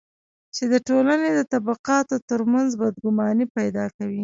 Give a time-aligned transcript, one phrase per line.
[0.55, 4.19] چې د ټولنې د طبقاتو ترمنځ بدګماني پیدا کوي.